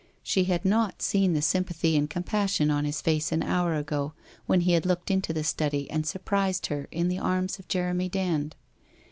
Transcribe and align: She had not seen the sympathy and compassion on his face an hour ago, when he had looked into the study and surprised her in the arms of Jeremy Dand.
She 0.23 0.45
had 0.45 0.65
not 0.65 1.03
seen 1.03 1.33
the 1.33 1.43
sympathy 1.43 1.95
and 1.95 2.09
compassion 2.09 2.71
on 2.71 2.85
his 2.85 3.01
face 3.01 3.31
an 3.31 3.43
hour 3.43 3.75
ago, 3.75 4.13
when 4.47 4.61
he 4.61 4.71
had 4.71 4.83
looked 4.83 5.11
into 5.11 5.31
the 5.31 5.43
study 5.43 5.87
and 5.91 6.07
surprised 6.07 6.65
her 6.73 6.87
in 6.89 7.07
the 7.07 7.19
arms 7.19 7.59
of 7.59 7.67
Jeremy 7.67 8.09
Dand. 8.09 8.55